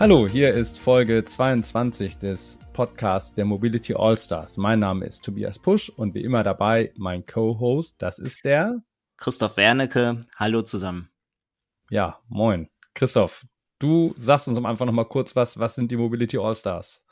[0.00, 4.56] Hallo, hier ist Folge 22 des Podcasts der Mobility Allstars.
[4.56, 8.80] Mein Name ist Tobias Pusch und wie immer dabei mein Co-Host, das ist der
[9.16, 10.20] Christoph Wernecke.
[10.36, 11.10] Hallo zusammen.
[11.90, 12.68] Ja, moin.
[12.94, 13.44] Christoph,
[13.80, 17.04] Du sagst uns am Anfang noch mal kurz was, was sind die Mobility All-Stars?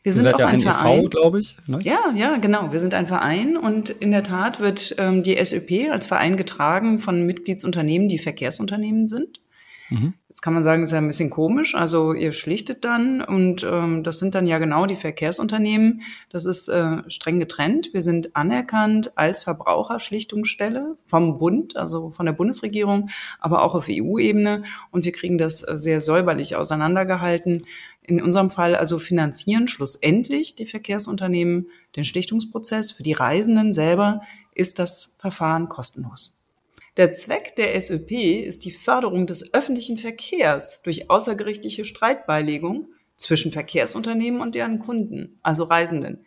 [0.04, 1.56] Wir sind auch ja ein, ein Verein, glaube ich.
[1.68, 1.80] Ne?
[1.84, 2.72] Ja, ja, genau.
[2.72, 7.00] Wir sind ein Verein und in der Tat wird ähm, die SÖP als Verein getragen
[7.00, 9.40] von Mitgliedsunternehmen, die Verkehrsunternehmen sind.
[9.90, 10.14] Mhm.
[10.32, 11.76] Jetzt kann man sagen, ist ja ein bisschen komisch.
[11.76, 16.04] Also ihr schlichtet dann und ähm, das sind dann ja genau die Verkehrsunternehmen.
[16.30, 17.90] Das ist äh, streng getrennt.
[17.92, 23.10] Wir sind anerkannt als Verbraucherschlichtungsstelle vom Bund, also von der Bundesregierung,
[23.42, 24.64] aber auch auf EU-Ebene.
[24.90, 27.66] Und wir kriegen das äh, sehr säuberlich auseinandergehalten.
[28.02, 31.68] In unserem Fall also finanzieren schlussendlich die Verkehrsunternehmen
[31.98, 32.92] den Schlichtungsprozess.
[32.92, 34.22] Für die Reisenden selber
[34.56, 36.41] ist das Verfahren kostenlos.
[36.98, 38.12] Der Zweck der SÖP
[38.46, 45.64] ist die Förderung des öffentlichen Verkehrs durch außergerichtliche Streitbeilegung zwischen Verkehrsunternehmen und deren Kunden, also
[45.64, 46.26] Reisenden.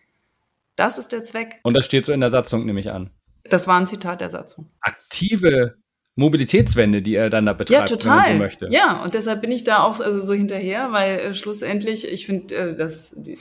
[0.76, 1.60] Das ist der Zweck.
[1.62, 3.10] Und das steht so in der Satzung, nehme ich an.
[3.44, 4.70] Das war ein Zitat der Satzung.
[4.80, 5.76] Aktive
[6.16, 8.16] Mobilitätswende, die er dann da betreibt, ja, total.
[8.16, 8.68] wenn man so möchte.
[8.70, 12.54] Ja, und deshalb bin ich da auch also so hinterher, weil äh, schlussendlich, ich finde,
[12.54, 13.36] äh, dass die,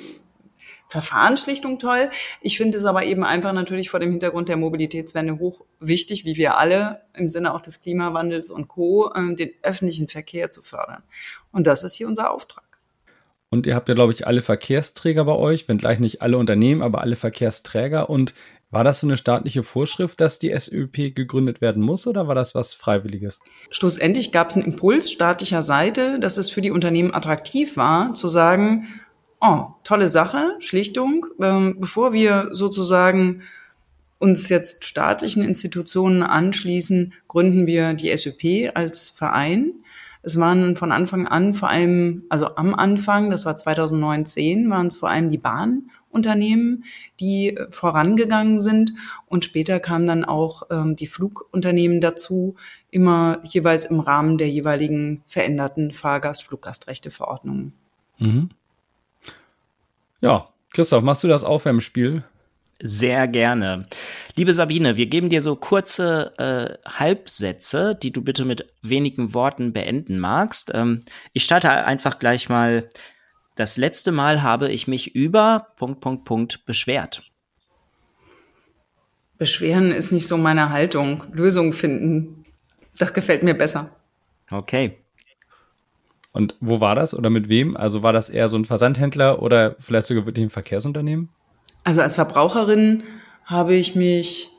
[0.94, 2.12] Verfahrensschlichtung toll.
[2.40, 6.38] Ich finde es aber eben einfach natürlich vor dem Hintergrund der Mobilitätswende hoch wichtig, wie
[6.38, 11.02] wir alle im Sinne auch des Klimawandels und Co., äh, den öffentlichen Verkehr zu fördern.
[11.52, 12.64] Und das ist hier unser Auftrag.
[13.50, 16.84] Und ihr habt ja, glaube ich, alle Verkehrsträger bei euch, wenn gleich nicht alle Unternehmen,
[16.84, 18.08] aber alle Verkehrsträger.
[18.08, 18.36] Und
[18.70, 22.54] war das so eine staatliche Vorschrift, dass die SÖP gegründet werden muss oder war das
[22.54, 23.40] was Freiwilliges?
[23.72, 28.28] Schlussendlich gab es einen Impuls staatlicher Seite, dass es für die Unternehmen attraktiv war, zu
[28.28, 28.88] sagen,
[29.44, 31.28] oh, tolle Sache, Schlichtung.
[31.40, 33.44] Ähm, bevor wir sozusagen
[34.18, 39.74] uns jetzt staatlichen Institutionen anschließen, gründen wir die SÖP als Verein.
[40.22, 44.96] Es waren von Anfang an vor allem, also am Anfang, das war 2019, waren es
[44.96, 46.86] vor allem die Bahnunternehmen,
[47.20, 48.94] die vorangegangen sind.
[49.26, 52.56] Und später kamen dann auch ähm, die Flugunternehmen dazu,
[52.90, 57.74] immer jeweils im Rahmen der jeweiligen veränderten Fahrgast-Fluggastrechteverordnungen.
[58.20, 58.50] Mhm.
[60.24, 62.24] Ja, Christoph, machst du das Aufwärmspiel?
[62.82, 63.88] Sehr gerne.
[64.38, 69.74] Liebe Sabine, wir geben dir so kurze äh, Halbsätze, die du bitte mit wenigen Worten
[69.74, 70.72] beenden magst.
[70.74, 71.02] Ähm,
[71.34, 72.88] ich starte einfach gleich mal.
[73.56, 77.30] Das letzte Mal habe ich mich über Punkt, Punkt, Punkt beschwert.
[79.38, 81.26] Beschweren ist nicht so meine Haltung.
[81.34, 82.46] Lösungen finden,
[82.98, 83.94] das gefällt mir besser.
[84.50, 85.03] Okay.
[86.34, 87.78] Und wo war das oder mit wem?
[87.78, 91.30] Also war das eher so ein Versandhändler oder vielleicht sogar wirklich ein Verkehrsunternehmen?
[91.84, 93.04] Also als Verbraucherin
[93.46, 94.50] habe ich mich,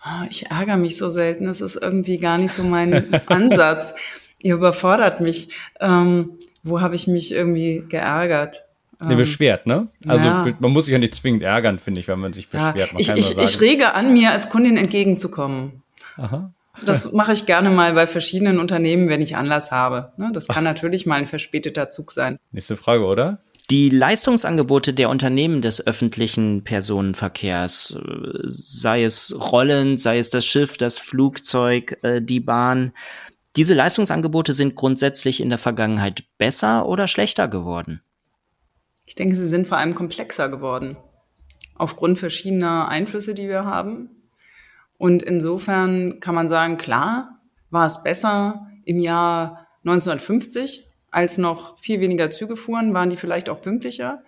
[0.00, 3.94] ah, ich ärgere mich so selten, das ist irgendwie gar nicht so mein Ansatz.
[4.38, 5.50] Ihr überfordert mich.
[5.80, 8.62] Ähm, wo habe ich mich irgendwie geärgert?
[9.00, 9.88] Ne, beschwert, ne?
[10.06, 10.46] Also ja.
[10.58, 12.92] man muss sich ja nicht zwingend ärgern, finde ich, wenn man sich beschwert.
[12.92, 15.82] Ja, ich, ich, ich rege an, mir als Kundin entgegenzukommen.
[16.16, 16.52] Aha.
[16.84, 20.12] Das mache ich gerne mal bei verschiedenen Unternehmen, wenn ich Anlass habe.
[20.16, 22.38] Ne, das kann natürlich mal ein verspäteter Zug sein.
[22.52, 23.42] Nächste Frage, oder?
[23.70, 27.98] Die Leistungsangebote der Unternehmen des öffentlichen Personenverkehrs,
[28.44, 32.92] sei es Rollen, sei es das Schiff, das Flugzeug, äh, die Bahn,
[33.56, 38.00] diese Leistungsangebote sind grundsätzlich in der Vergangenheit besser oder schlechter geworden?
[39.04, 40.96] Ich denke, sie sind vor allem komplexer geworden.
[41.74, 44.10] Aufgrund verschiedener Einflüsse, die wir haben.
[44.98, 47.40] Und insofern kann man sagen, klar,
[47.70, 53.48] war es besser im Jahr 1950, als noch viel weniger Züge fuhren, waren die vielleicht
[53.48, 54.22] auch pünktlicher.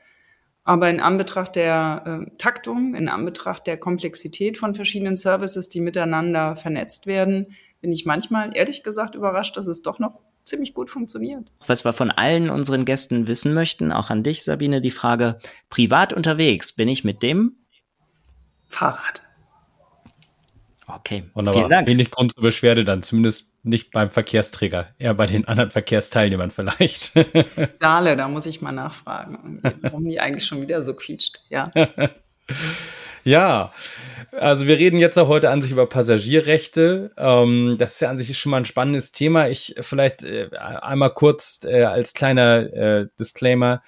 [0.63, 6.57] Aber in Anbetracht der äh, Taktung, in Anbetracht der Komplexität von verschiedenen Services, die miteinander
[6.57, 11.51] vernetzt werden, bin ich manchmal ehrlich gesagt überrascht, dass es doch noch ziemlich gut funktioniert.
[11.67, 15.39] Was wir von allen unseren Gästen wissen möchten, auch an dich, Sabine, die Frage,
[15.71, 17.57] privat unterwegs, bin ich mit dem
[18.67, 19.23] Fahrrad.
[20.97, 21.25] Okay.
[21.35, 21.61] Wunderbar.
[21.61, 21.89] Vielen Dank.
[21.89, 27.13] Wenig Grund zur Beschwerde dann, zumindest nicht beim Verkehrsträger, eher bei den anderen Verkehrsteilnehmern vielleicht.
[27.81, 31.41] Dale, da muss ich mal nachfragen, warum die eigentlich schon wieder so quietscht.
[31.51, 31.71] Ja.
[33.25, 33.73] ja,
[34.33, 37.11] also wir reden jetzt auch heute an sich über Passagierrechte.
[37.17, 39.49] Ähm, das ist ja an sich schon mal ein spannendes Thema.
[39.49, 43.83] Ich vielleicht äh, einmal kurz äh, als kleiner äh, Disclaimer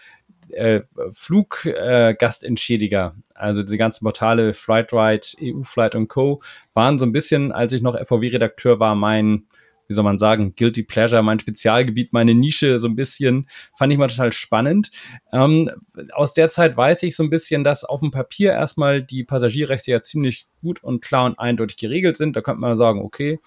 [0.50, 0.80] äh,
[1.12, 6.42] Fluggastentschädiger, äh, also diese ganzen Portale Flightride, EU Flight und Co.
[6.74, 9.46] waren so ein bisschen, als ich noch FVW-Redakteur war, mein
[9.92, 13.46] wie soll man sagen, Guilty Pleasure, mein Spezialgebiet, meine Nische so ein bisschen,
[13.76, 14.90] fand ich mal total spannend.
[15.32, 15.70] Ähm,
[16.12, 19.90] aus der Zeit weiß ich so ein bisschen, dass auf dem Papier erstmal die Passagierrechte
[19.90, 22.36] ja ziemlich gut und klar und eindeutig geregelt sind.
[22.36, 23.38] Da könnte man sagen, okay,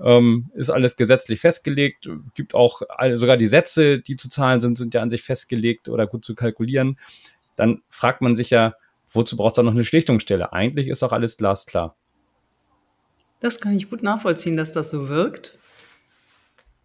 [0.00, 2.82] ähm, ist alles gesetzlich festgelegt, gibt auch
[3.14, 6.34] sogar die Sätze, die zu zahlen sind, sind ja an sich festgelegt oder gut zu
[6.34, 6.98] kalkulieren.
[7.56, 8.74] Dann fragt man sich ja,
[9.08, 10.52] wozu braucht es da noch eine Schlichtungsstelle?
[10.52, 11.96] Eigentlich ist auch alles glasklar.
[13.40, 15.58] Das kann ich gut nachvollziehen, dass das so wirkt.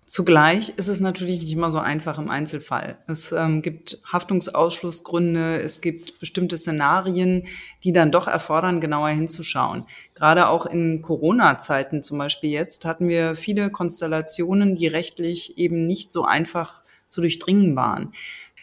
[0.10, 2.98] Zugleich ist es natürlich nicht immer so einfach im Einzelfall.
[3.06, 7.46] Es ähm, gibt Haftungsausschlussgründe, es gibt bestimmte Szenarien,
[7.84, 9.86] die dann doch erfordern, genauer hinzuschauen.
[10.16, 16.12] Gerade auch in Corona-Zeiten zum Beispiel jetzt hatten wir viele Konstellationen, die rechtlich eben nicht
[16.12, 18.14] so einfach zu durchdringen waren.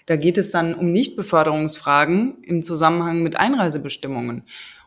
[0.06, 4.42] Da geht es dann um Nichtbeförderungsfragen im Zusammenhang mit Einreisebestimmungen.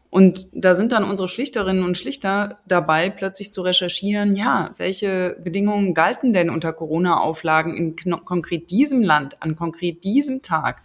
[0.10, 5.94] Und da sind dann unsere Schlichterinnen und Schlichter dabei, plötzlich zu recherchieren, ja, welche Bedingungen
[5.94, 7.96] galten denn unter Corona-Auflagen in
[8.26, 10.82] konkret diesem Land, an konkret diesem Tag?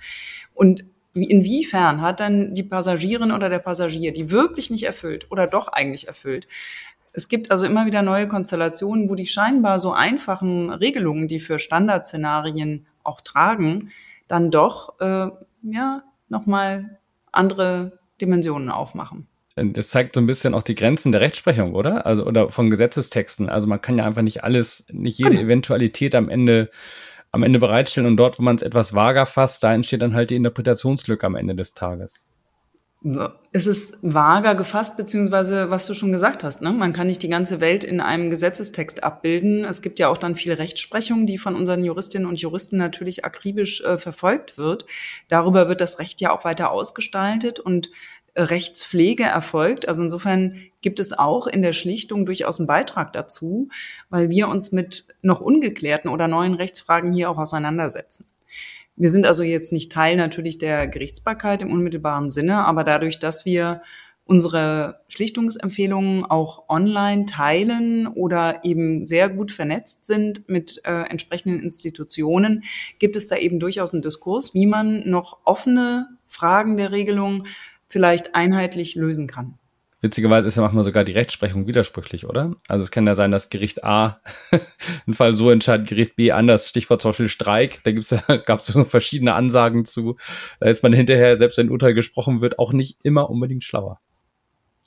[0.52, 0.84] Und
[1.14, 6.06] inwiefern hat dann die Passagierin oder der Passagier die wirklich nicht erfüllt oder doch eigentlich
[6.06, 6.46] erfüllt?
[7.14, 11.58] Es gibt also immer wieder neue Konstellationen, wo die scheinbar so einfachen Regelungen, die für
[11.58, 13.92] Standardszenarien auch tragen,
[14.26, 15.28] dann doch äh,
[15.62, 16.98] ja nochmal
[17.30, 19.28] andere Dimensionen aufmachen.
[19.56, 22.06] Das zeigt so ein bisschen auch die Grenzen der Rechtsprechung, oder?
[22.06, 23.48] Also, oder von Gesetzestexten.
[23.48, 25.42] Also man kann ja einfach nicht alles, nicht jede genau.
[25.42, 26.70] Eventualität am Ende,
[27.30, 30.30] am Ende bereitstellen und dort, wo man es etwas vager fasst, da entsteht dann halt
[30.30, 32.26] die Interpretationslücke am Ende des Tages
[33.52, 36.62] es ist vager gefasst, beziehungsweise was du schon gesagt hast.
[36.62, 36.72] Ne?
[36.72, 39.64] Man kann nicht die ganze Welt in einem Gesetzestext abbilden.
[39.66, 43.82] Es gibt ja auch dann viele Rechtsprechung, die von unseren Juristinnen und Juristen natürlich akribisch
[43.82, 44.86] äh, verfolgt wird.
[45.28, 47.90] Darüber wird das Recht ja auch weiter ausgestaltet und
[48.32, 49.86] äh, Rechtspflege erfolgt.
[49.86, 53.68] Also insofern gibt es auch in der Schlichtung durchaus einen Beitrag dazu,
[54.08, 58.24] weil wir uns mit noch ungeklärten oder neuen Rechtsfragen hier auch auseinandersetzen.
[58.96, 63.44] Wir sind also jetzt nicht Teil natürlich der Gerichtsbarkeit im unmittelbaren Sinne, aber dadurch, dass
[63.44, 63.82] wir
[64.26, 72.64] unsere Schlichtungsempfehlungen auch online teilen oder eben sehr gut vernetzt sind mit äh, entsprechenden Institutionen,
[72.98, 77.46] gibt es da eben durchaus einen Diskurs, wie man noch offene Fragen der Regelung
[77.86, 79.58] vielleicht einheitlich lösen kann.
[80.04, 82.54] Witzigerweise ist ja manchmal sogar die Rechtsprechung widersprüchlich, oder?
[82.68, 84.20] Also es kann ja sein, dass Gericht A
[85.06, 86.68] einen Fall so entscheidet, Gericht B anders.
[86.68, 87.82] Stichwort zum Beispiel Streik.
[87.84, 90.16] Da gibt's ja, gab es so verschiedene Ansagen zu.
[90.60, 93.98] Da ist man hinterher, selbst wenn ein Urteil gesprochen wird, auch nicht immer unbedingt schlauer.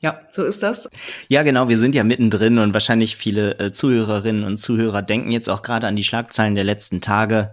[0.02, 0.88] Ja, so ist das.
[1.30, 1.68] Ja, genau.
[1.68, 5.88] Wir sind ja mittendrin und wahrscheinlich viele äh, Zuhörerinnen und Zuhörer denken jetzt auch gerade
[5.88, 7.52] an die Schlagzeilen der letzten Tage.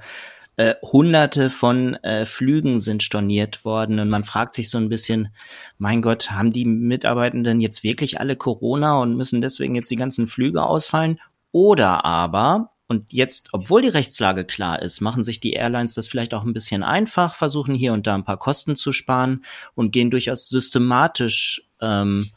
[0.56, 5.30] Äh, hunderte von äh, Flügen sind storniert worden und man fragt sich so ein bisschen,
[5.78, 10.28] mein Gott, haben die Mitarbeitenden jetzt wirklich alle Corona und müssen deswegen jetzt die ganzen
[10.28, 11.18] Flüge ausfallen?
[11.50, 16.34] Oder aber, und jetzt, obwohl die Rechtslage klar ist, machen sich die Airlines das vielleicht
[16.34, 19.44] auch ein bisschen einfach, versuchen hier und da ein paar Kosten zu sparen
[19.74, 22.30] und gehen durchaus systematisch ähm,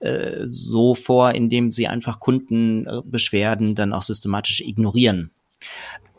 [0.00, 5.30] äh, so vor, indem sie einfach Kundenbeschwerden dann auch systematisch ignorieren.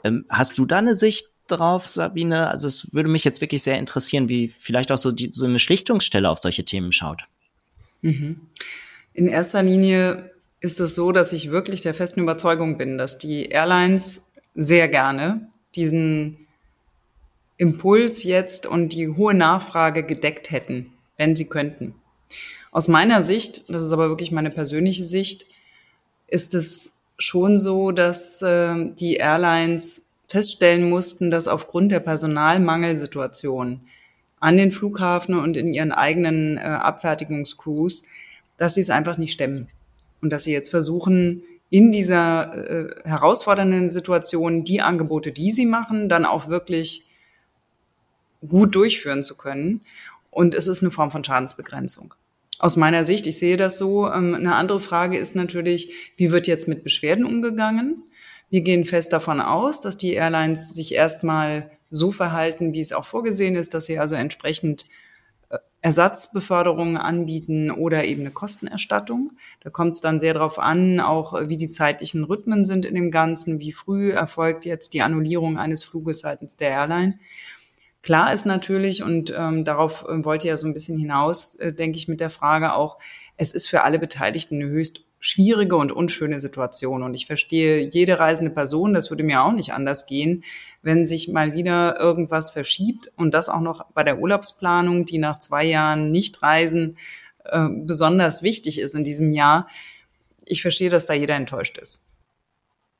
[0.04, 2.50] Ähm, hast du da eine Sicht drauf, Sabine?
[2.50, 5.60] Also es würde mich jetzt wirklich sehr interessieren, wie vielleicht auch so, die, so eine
[5.60, 7.24] Schlichtungsstelle auf solche Themen schaut.
[8.02, 8.42] Mhm.
[9.14, 13.46] In erster Linie ist es so, dass ich wirklich der festen Überzeugung bin, dass die
[13.46, 14.26] Airlines
[14.56, 16.48] sehr gerne diesen
[17.58, 21.96] Impuls jetzt und die hohe Nachfrage gedeckt hätten, wenn sie könnten.
[22.72, 25.46] Aus meiner Sicht, das ist aber wirklich meine persönliche Sicht,
[26.28, 33.82] ist es schon so, dass äh, die Airlines feststellen mussten, dass aufgrund der Personalmangelsituation
[34.40, 38.04] an den Flughafen und in ihren eigenen äh, Abfertigungscrews,
[38.58, 39.70] dass sie es einfach nicht stemmen.
[40.22, 46.10] Und dass sie jetzt versuchen, in dieser äh, herausfordernden Situation die Angebote, die sie machen,
[46.10, 47.06] dann auch wirklich
[48.48, 49.82] gut durchführen zu können.
[50.32, 52.14] Und es ist eine Form von Schadensbegrenzung.
[52.60, 54.08] Aus meiner Sicht, ich sehe das so.
[54.12, 58.04] Ähm, eine andere Frage ist natürlich, wie wird jetzt mit Beschwerden umgegangen?
[58.50, 63.06] Wir gehen fest davon aus, dass die Airlines sich erstmal so verhalten, wie es auch
[63.06, 64.86] vorgesehen ist, dass sie also entsprechend
[65.50, 69.34] äh, Ersatzbeförderungen anbieten oder eben eine Kostenerstattung.
[69.62, 73.12] Da kommt es dann sehr darauf an, auch wie die zeitlichen Rhythmen sind in dem
[73.12, 77.20] Ganzen, wie früh erfolgt jetzt die Annullierung eines Fluges seitens der Airline.
[78.08, 81.98] Klar ist natürlich, und ähm, darauf äh, wollte ja so ein bisschen hinaus, äh, denke
[81.98, 83.00] ich, mit der Frage auch,
[83.36, 87.04] es ist für alle Beteiligten eine höchst schwierige und unschöne Situation.
[87.04, 90.46] Und ich verstehe jede reisende Person, das würde mir auch nicht anders gehen,
[90.82, 95.40] wenn sich mal wieder irgendwas verschiebt und das auch noch bei der Urlaubsplanung, die nach
[95.40, 96.98] zwei Jahren nicht reisen,
[97.44, 99.68] äh, besonders wichtig ist in diesem Jahr.
[100.46, 102.07] Ich verstehe, dass da jeder enttäuscht ist.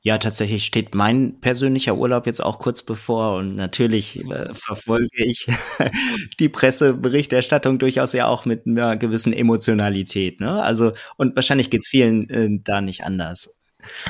[0.08, 5.46] Ja, tatsächlich steht mein persönlicher Urlaub jetzt auch kurz bevor und natürlich äh, verfolge ich
[6.40, 10.40] die Presseberichterstattung durchaus ja auch mit einer gewissen Emotionalität.
[10.40, 10.62] Ne?
[10.62, 13.57] Also und wahrscheinlich geht's vielen äh, da nicht anders.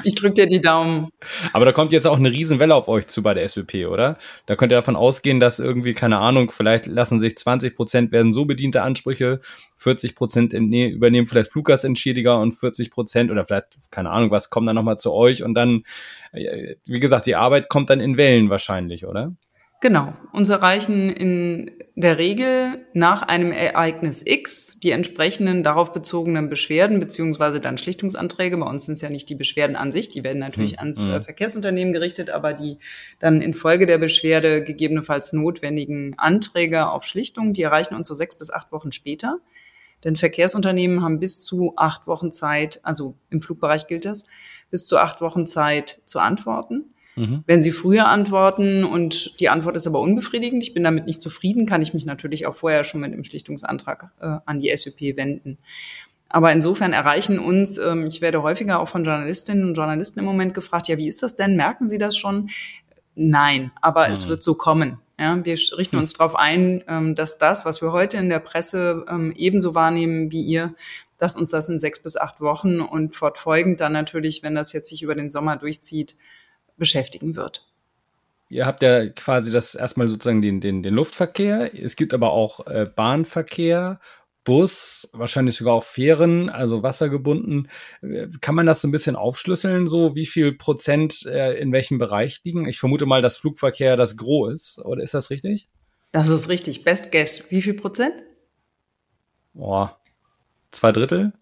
[0.03, 1.11] Ich drücke dir die Daumen.
[1.53, 4.17] Aber da kommt jetzt auch eine Riesenwelle auf euch zu bei der SWP, oder?
[4.47, 8.33] Da könnt ihr davon ausgehen, dass irgendwie, keine Ahnung, vielleicht lassen sich 20 Prozent werden
[8.33, 9.41] so bediente Ansprüche,
[9.77, 14.77] 40 Prozent übernehmen vielleicht Fluggastentschädiger und 40 Prozent oder vielleicht, keine Ahnung, was kommt dann
[14.77, 15.83] nochmal zu euch und dann,
[16.33, 19.33] äh, wie gesagt, die Arbeit kommt dann in Wellen wahrscheinlich, oder?
[19.81, 20.13] Genau.
[20.33, 27.61] Uns erreichen in der Regel nach einem Ereignis X die entsprechenden darauf bezogenen Beschwerden beziehungsweise
[27.61, 28.57] dann Schlichtungsanträge.
[28.57, 31.07] Bei uns sind es ja nicht die Beschwerden an sich, die werden natürlich hm, ans
[31.07, 31.23] hm.
[31.23, 32.79] Verkehrsunternehmen gerichtet, aber die
[33.21, 38.51] dann infolge der Beschwerde gegebenenfalls notwendigen Anträge auf Schlichtung, die erreichen uns so sechs bis
[38.51, 39.39] acht Wochen später.
[40.05, 44.27] Denn Verkehrsunternehmen haben bis zu acht Wochen Zeit, also im Flugbereich gilt das,
[44.71, 46.95] bis zu acht Wochen Zeit zu antworten.
[47.19, 47.43] Mhm.
[47.47, 51.67] Wenn Sie früher antworten und die Antwort ist aber unbefriedigend, ich bin damit nicht zufrieden,
[51.67, 55.59] kann ich mich natürlich auch vorher schon mit dem Schlichtungsantrag äh, an die SUP wenden.
[56.29, 60.55] Aber insofern erreichen uns, ähm, ich werde häufiger auch von Journalistinnen und Journalisten im Moment
[60.55, 61.57] gefragt, ja, wie ist das denn?
[61.57, 62.51] Merken Sie das schon?
[63.15, 64.13] Nein, aber mhm.
[64.13, 64.99] es wird so kommen.
[65.19, 69.05] Ja, wir richten uns darauf ein, ähm, dass das, was wir heute in der Presse
[69.11, 70.75] ähm, ebenso wahrnehmen wie ihr,
[71.19, 74.89] dass uns das in sechs bis acht Wochen und fortfolgend dann natürlich, wenn das jetzt
[74.89, 76.15] sich über den Sommer durchzieht,
[76.79, 77.67] beschäftigen wird.
[78.49, 81.79] Ihr habt ja quasi das erstmal sozusagen den, den, den Luftverkehr.
[81.79, 84.01] Es gibt aber auch äh, Bahnverkehr,
[84.45, 87.69] Bus, wahrscheinlich sogar auch Fähren, also wassergebunden.
[88.01, 91.99] Äh, kann man das so ein bisschen aufschlüsseln, so wie viel Prozent äh, in welchem
[91.99, 92.67] Bereich liegen?
[92.67, 95.69] Ich vermute mal, dass Flugverkehr das Gros ist, oder ist das richtig?
[96.13, 96.85] Das ist richtig.
[96.85, 97.51] Best guess.
[97.51, 98.15] Wie viel Prozent?
[99.53, 100.01] Boah,
[100.71, 101.35] zwei Drittel?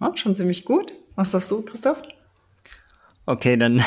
[0.00, 0.92] Ja, schon ziemlich gut.
[1.16, 2.00] Was sagst du, Christoph?
[3.26, 3.82] Okay, dann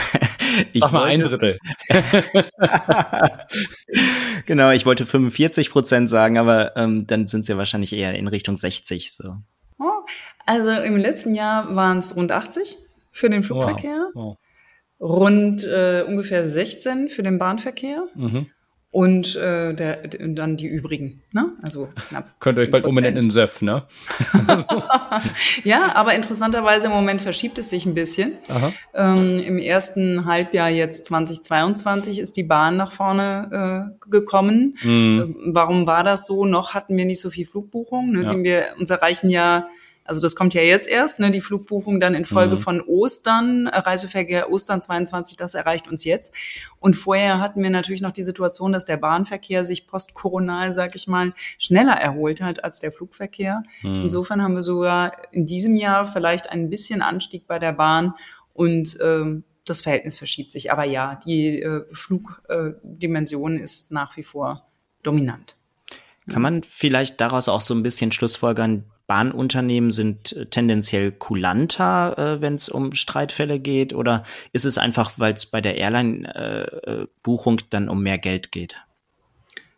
[0.73, 1.59] ich Sag mal wollte, ein Drittel.
[4.45, 8.27] genau, ich wollte 45 Prozent sagen, aber ähm, dann sind es ja wahrscheinlich eher in
[8.27, 9.13] Richtung 60.
[9.13, 9.37] So.
[9.79, 10.01] Oh,
[10.45, 12.77] also im letzten Jahr waren es rund 80
[13.11, 14.37] für den Flugverkehr, wow.
[14.99, 15.17] Wow.
[15.17, 18.07] rund äh, ungefähr 16 für den Bahnverkehr.
[18.15, 18.47] Mhm
[18.91, 21.21] und äh, der, dann die übrigen.
[21.31, 21.53] Ne?
[21.61, 22.35] Also knapp.
[22.41, 23.83] Könnt ihr euch bald umbenennen in Söff, ne?
[25.63, 28.33] ja, aber interessanterweise im Moment verschiebt es sich ein bisschen.
[28.93, 34.77] Ähm, Im ersten Halbjahr jetzt 2022 ist die Bahn nach vorne äh, gekommen.
[34.83, 35.35] Mhm.
[35.53, 36.45] Warum war das so?
[36.45, 38.11] Noch hatten wir nicht so viel Flugbuchungen.
[38.11, 38.23] Ne?
[38.23, 38.43] Ja.
[38.43, 39.67] wir uns erreichen ja
[40.03, 42.59] also das kommt ja jetzt erst, ne, die Flugbuchung dann in Folge mhm.
[42.59, 46.33] von Ostern, äh, Reiseverkehr Ostern 22, das erreicht uns jetzt.
[46.79, 51.07] Und vorher hatten wir natürlich noch die Situation, dass der Bahnverkehr sich postkoronal, sag ich
[51.07, 53.63] mal, schneller erholt hat als der Flugverkehr.
[53.83, 54.01] Mhm.
[54.03, 58.13] Insofern haben wir sogar in diesem Jahr vielleicht ein bisschen Anstieg bei der Bahn
[58.53, 60.71] und ähm, das Verhältnis verschiebt sich.
[60.71, 64.67] Aber ja, die äh, Flugdimension äh, ist nach wie vor
[65.03, 65.57] dominant.
[66.29, 72.41] Kann man vielleicht daraus auch so ein bisschen Schlussfolgern, Bahnunternehmen sind äh, tendenziell kulanter, äh,
[72.41, 73.93] wenn es um Streitfälle geht?
[73.93, 78.77] Oder ist es einfach, weil es bei der Airline-Buchung äh, dann um mehr Geld geht?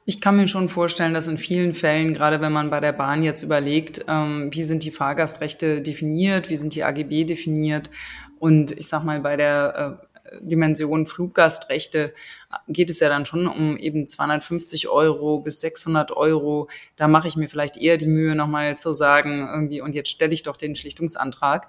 [0.06, 3.24] Ich kann mir schon vorstellen, dass in vielen Fällen, gerade wenn man bei der Bahn
[3.24, 7.90] jetzt überlegt, ähm, wie sind die Fahrgastrechte definiert, wie sind die AGB definiert
[8.38, 12.14] und ich sag mal, bei der äh, Dimension Fluggastrechte
[12.68, 16.70] geht es ja dann schon um eben 250 Euro bis 600 Euro.
[16.96, 20.34] Da mache ich mir vielleicht eher die Mühe, nochmal zu sagen, irgendwie, und jetzt stelle
[20.34, 21.68] ich doch den Schlichtungsantrag.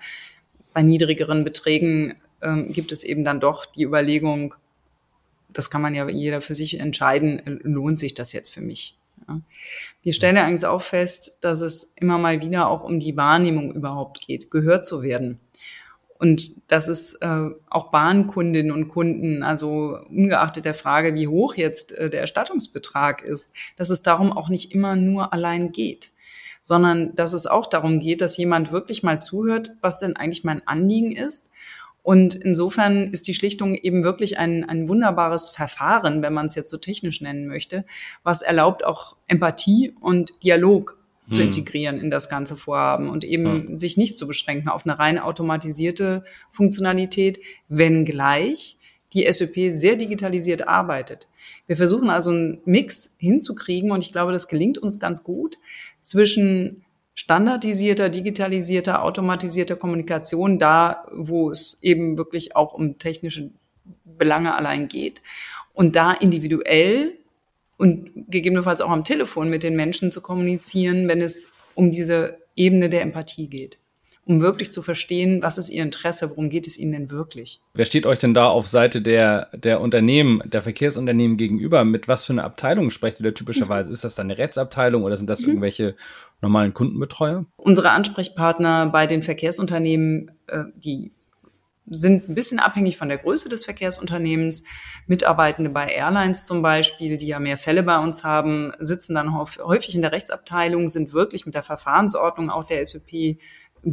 [0.73, 4.55] Bei niedrigeren Beträgen ähm, gibt es eben dann doch die Überlegung,
[5.49, 8.99] das kann man ja jeder für sich entscheiden, lohnt sich das jetzt für mich?
[9.29, 9.41] Ja.
[10.03, 13.73] Wir stellen ja eigentlich auch fest, dass es immer mal wieder auch um die Wahrnehmung
[13.73, 15.39] überhaupt geht, gehört zu werden.
[16.19, 21.93] Und das ist äh, auch Bahnkundinnen und Kunden, also ungeachtet der Frage, wie hoch jetzt
[21.93, 26.11] äh, der Erstattungsbetrag ist, dass es darum auch nicht immer nur allein geht,
[26.63, 30.67] sondern dass es auch darum geht, dass jemand wirklich mal zuhört, was denn eigentlich mein
[30.67, 31.51] Anliegen ist.
[32.03, 36.71] Und insofern ist die Schlichtung eben wirklich ein, ein wunderbares Verfahren, wenn man es jetzt
[36.71, 37.85] so technisch nennen möchte,
[38.23, 41.47] was erlaubt auch Empathie und Dialog zu hm.
[41.47, 43.79] integrieren in das ganze Vorhaben und eben ja.
[43.79, 48.79] sich nicht zu beschränken auf eine rein automatisierte Funktionalität, wenngleich
[49.13, 51.29] die SÖP sehr digitalisiert arbeitet.
[51.67, 55.57] Wir versuchen also einen Mix hinzukriegen und ich glaube, das gelingt uns ganz gut
[56.03, 63.51] zwischen standardisierter, digitalisierter, automatisierter Kommunikation, da wo es eben wirklich auch um technische
[64.05, 65.23] Belange allein geht
[65.73, 67.17] und da individuell
[67.77, 72.89] und gegebenenfalls auch am Telefon mit den Menschen zu kommunizieren, wenn es um diese Ebene
[72.89, 73.79] der Empathie geht.
[74.27, 77.61] Um wirklich zu verstehen, was ist Ihr Interesse, worum geht es Ihnen denn wirklich?
[77.75, 81.85] Wer steht euch denn da auf Seite der, der Unternehmen, der Verkehrsunternehmen gegenüber?
[81.85, 83.91] Mit was für einer Abteilung sprecht ihr da typischerweise?
[83.91, 83.95] Mhm.
[83.95, 85.49] Ist das dann eine Rechtsabteilung oder sind das mhm.
[85.49, 85.95] irgendwelche
[86.41, 87.45] normalen Kundenbetreuer?
[87.57, 91.13] Unsere Ansprechpartner bei den Verkehrsunternehmen, äh, die
[91.87, 94.65] sind ein bisschen abhängig von der Größe des Verkehrsunternehmens.
[95.07, 99.95] Mitarbeitende bei Airlines zum Beispiel, die ja mehr Fälle bei uns haben, sitzen dann häufig
[99.95, 103.37] in der Rechtsabteilung, sind wirklich mit der Verfahrensordnung auch der SOP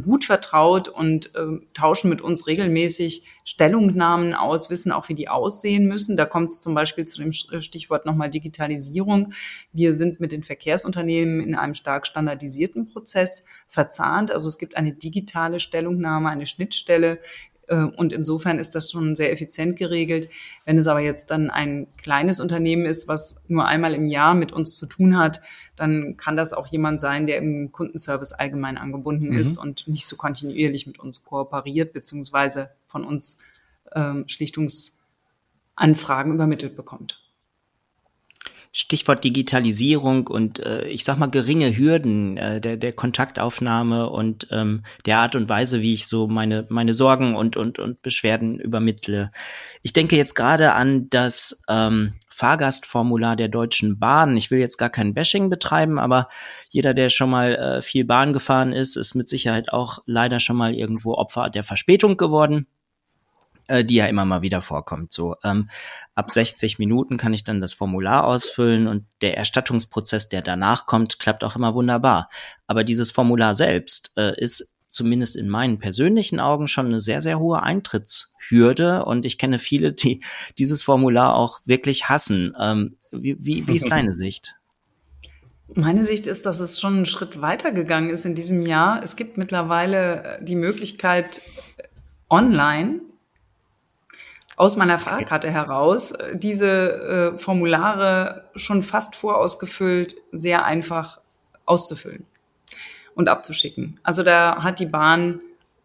[0.00, 5.86] gut vertraut und äh, tauschen mit uns regelmäßig Stellungnahmen aus, wissen auch, wie die aussehen
[5.86, 6.16] müssen.
[6.16, 9.32] Da kommt es zum Beispiel zu dem Stichwort nochmal Digitalisierung.
[9.72, 14.30] Wir sind mit den Verkehrsunternehmen in einem stark standardisierten Prozess verzahnt.
[14.30, 19.32] Also es gibt eine digitale Stellungnahme, eine Schnittstelle, äh, und insofern ist das schon sehr
[19.32, 20.28] effizient geregelt.
[20.64, 24.52] Wenn es aber jetzt dann ein kleines Unternehmen ist, was nur einmal im Jahr mit
[24.52, 25.40] uns zu tun hat,
[25.76, 29.38] dann kann das auch jemand sein, der im Kundenservice allgemein angebunden mhm.
[29.38, 33.38] ist und nicht so kontinuierlich mit uns kooperiert, beziehungsweise von uns
[33.94, 37.21] ähm, Schlichtungsanfragen übermittelt bekommt.
[38.74, 44.82] Stichwort Digitalisierung und äh, ich sag mal geringe Hürden äh, der, der Kontaktaufnahme und ähm,
[45.04, 49.30] der Art und Weise, wie ich so meine, meine Sorgen und, und, und Beschwerden übermittle.
[49.82, 54.38] Ich denke jetzt gerade an das ähm, Fahrgastformular der Deutschen Bahn.
[54.38, 56.28] Ich will jetzt gar kein Bashing betreiben, aber
[56.70, 60.56] jeder, der schon mal äh, viel Bahn gefahren ist, ist mit Sicherheit auch leider schon
[60.56, 62.66] mal irgendwo Opfer der Verspätung geworden
[63.68, 65.12] äh, die ja immer mal wieder vorkommt.
[65.12, 65.68] So ähm,
[66.14, 71.18] ab 60 Minuten kann ich dann das Formular ausfüllen und der Erstattungsprozess, der danach kommt,
[71.18, 72.28] klappt auch immer wunderbar.
[72.66, 77.38] Aber dieses Formular selbst äh, ist zumindest in meinen persönlichen Augen schon eine sehr, sehr
[77.38, 80.22] hohe Eintrittshürde und ich kenne viele, die
[80.58, 82.54] dieses Formular auch wirklich hassen.
[82.60, 84.56] Ähm, wie, wie, wie ist deine Sicht?
[85.74, 89.02] Meine Sicht ist, dass es schon einen Schritt weitergegangen ist in diesem Jahr.
[89.02, 91.40] Es gibt mittlerweile die Möglichkeit,
[92.28, 93.00] online
[94.62, 101.18] aus meiner Fahrkarte heraus äh, diese äh, Formulare schon fast vorausgefüllt, sehr einfach
[101.64, 102.24] auszufüllen
[103.16, 103.98] und abzuschicken.
[104.04, 105.40] Also da hat die Bahn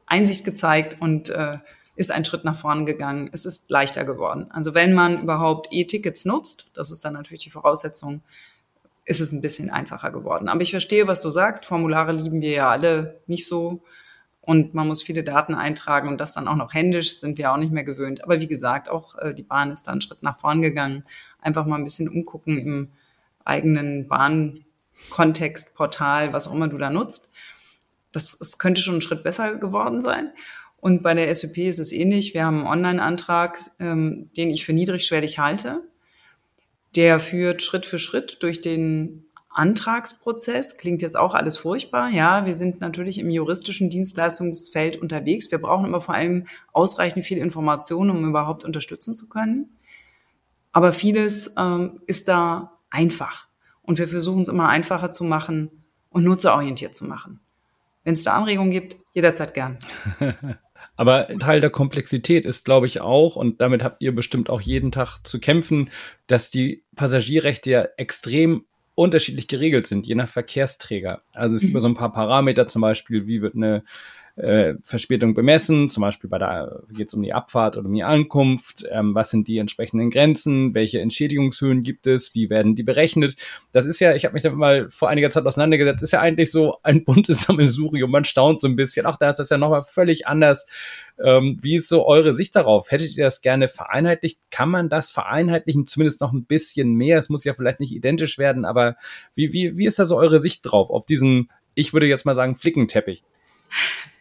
[0.05, 1.57] Einsicht gezeigt und äh,
[1.95, 3.31] ist ein Schritt nach vorn gegangen.
[3.33, 4.45] Es ist leichter geworden.
[4.51, 8.21] Also wenn man überhaupt E-Tickets nutzt, das ist dann natürlich die Voraussetzung,
[9.05, 10.49] ist es ein bisschen einfacher geworden.
[10.49, 11.65] Aber ich verstehe, was du sagst.
[11.65, 13.81] Formulare lieben wir ja alle nicht so
[14.47, 17.57] und man muss viele Daten eintragen und das dann auch noch händisch, sind wir auch
[17.57, 18.23] nicht mehr gewöhnt.
[18.23, 21.03] Aber wie gesagt, auch äh, die Bahn ist da einen Schritt nach vorn gegangen.
[21.41, 22.91] Einfach mal ein bisschen umgucken im
[23.43, 27.29] eigenen Bahnkontext, Portal, was auch immer du da nutzt.
[28.13, 30.31] Das, das könnte schon ein Schritt besser geworden sein.
[30.77, 32.33] Und bei der SUP ist es ähnlich.
[32.33, 35.83] Wir haben einen Online-Antrag, ähm, den ich für niedrigschwellig halte.
[36.95, 39.26] Der führt Schritt für Schritt durch den
[39.57, 42.09] Antragsprozess klingt jetzt auch alles furchtbar.
[42.09, 45.49] Ja, wir sind natürlich im juristischen Dienstleistungsfeld unterwegs.
[45.49, 49.69] Wir brauchen aber vor allem ausreichend viel Informationen, um überhaupt unterstützen zu können.
[50.71, 53.47] Aber vieles ähm, ist da einfach.
[53.81, 55.71] und wir versuchen es immer einfacher zu machen
[56.09, 57.39] und nutzerorientiert zu machen.
[58.03, 59.79] Wenn es da Anregungen gibt, jederzeit gern.
[60.95, 64.91] Aber Teil der Komplexität ist, glaube ich, auch, und damit habt ihr bestimmt auch jeden
[64.91, 65.89] Tag zu kämpfen,
[66.27, 68.65] dass die Passagierrechte ja extrem
[68.97, 71.21] unterschiedlich geregelt sind, je nach Verkehrsträger.
[71.33, 71.79] Also es gibt mhm.
[71.79, 73.83] so ein paar Parameter, zum Beispiel, wie wird eine
[74.37, 78.03] äh, Verspätung bemessen, zum Beispiel bei der geht es um die Abfahrt oder um die
[78.03, 83.35] Ankunft, ähm, was sind die entsprechenden Grenzen, welche Entschädigungshöhen gibt es, wie werden die berechnet.
[83.71, 86.51] Das ist ja, ich habe mich damit mal vor einiger Zeit auseinandergesetzt, ist ja eigentlich
[86.51, 89.83] so ein buntes Sammelsurium, man staunt so ein bisschen, ach, da ist das ja nochmal
[89.83, 90.67] völlig anders.
[91.19, 92.91] Ähm, wie ist so eure Sicht darauf?
[92.91, 94.39] Hättet ihr das gerne vereinheitlicht?
[94.51, 97.17] Kann man das vereinheitlichen, zumindest noch ein bisschen mehr?
[97.17, 98.97] Es muss ja vielleicht nicht identisch werden, aber
[99.33, 102.35] wie, wie, wie ist da so eure Sicht drauf, auf diesen, ich würde jetzt mal
[102.35, 103.23] sagen, Flickenteppich?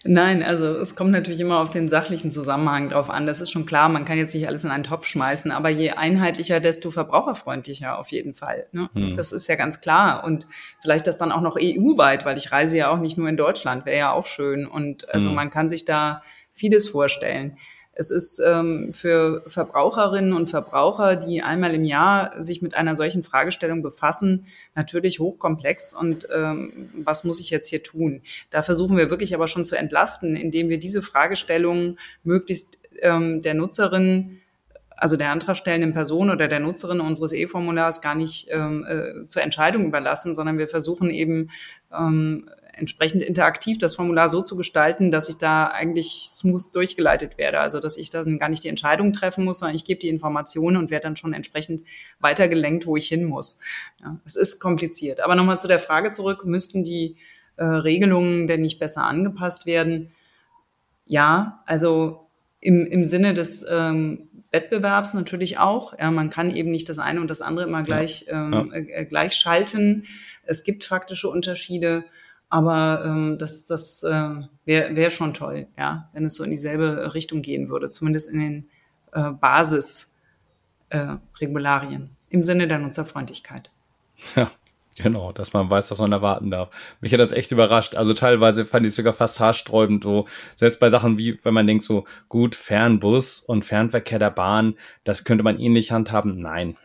[0.07, 3.27] Nein, also es kommt natürlich immer auf den sachlichen Zusammenhang drauf an.
[3.27, 5.91] Das ist schon klar, man kann jetzt nicht alles in einen Topf schmeißen, aber je
[5.91, 8.67] einheitlicher, desto verbraucherfreundlicher auf jeden Fall.
[8.73, 8.89] Ne?
[8.95, 9.15] Hm.
[9.15, 10.25] Das ist ja ganz klar.
[10.25, 10.47] Und
[10.81, 13.87] vielleicht das dann auch noch EU-weit, weil ich reise ja auch nicht nur in Deutschland,
[13.87, 14.67] wäre ja auch schön.
[14.67, 15.35] Und also hm.
[15.35, 17.59] man kann sich da vieles vorstellen.
[17.99, 23.25] Es ist ähm, für Verbraucherinnen und Verbraucher, die einmal im Jahr sich mit einer solchen
[23.25, 25.95] Fragestellung befassen, natürlich hochkomplex.
[25.95, 28.21] Und ähm, was muss ich jetzt hier tun?
[28.51, 33.55] Da versuchen wir wirklich aber schon zu entlasten, indem wir diese Fragestellungen möglichst ähm, der
[33.55, 34.41] Nutzerin
[34.99, 39.85] also der antragstellenden Person oder der Nutzerin unseres E-Formulars gar nicht ähm, äh, zur Entscheidung
[39.85, 41.51] überlassen, sondern wir versuchen eben
[41.93, 47.61] ähm, entsprechend interaktiv das Formular so zu gestalten, dass ich da eigentlich smooth durchgeleitet werde.
[47.61, 50.77] Also dass ich dann gar nicht die Entscheidung treffen muss, sondern ich gebe die Informationen
[50.77, 51.83] und werde dann schon entsprechend
[52.21, 53.59] weitergelenkt, wo ich hin muss.
[54.01, 55.21] Ja, es ist kompliziert.
[55.21, 57.17] Aber nochmal zu der Frage zurück, müssten die
[57.57, 60.13] äh, Regelungen denn nicht besser angepasst werden?
[61.07, 62.29] Ja, also
[62.61, 65.99] im, im Sinne des ähm, Wettbewerbs natürlich auch.
[65.99, 68.47] Ja, man kann eben nicht das eine und das andere immer gleich, ja.
[68.47, 68.77] Ähm, ja.
[68.77, 70.05] Äh, gleich schalten.
[70.43, 72.05] Es gibt faktische Unterschiede.
[72.57, 74.31] Aber ähm, das, das äh,
[74.65, 78.39] wäre wär schon toll, ja, wenn es so in dieselbe Richtung gehen würde, zumindest in
[78.39, 78.71] den
[79.13, 83.71] äh, Basisregularien äh, im Sinne der Nutzerfreundlichkeit.
[84.35, 84.51] Ja,
[84.97, 86.71] Genau, dass man weiß, was man erwarten darf.
[87.03, 87.95] Mich hat das echt überrascht.
[87.95, 91.67] Also teilweise fand ich es sogar fast haarsträubend, so selbst bei Sachen wie, wenn man
[91.67, 96.41] denkt so, gut, Fernbus und Fernverkehr der Bahn, das könnte man ähnlich handhaben.
[96.41, 96.79] Nein.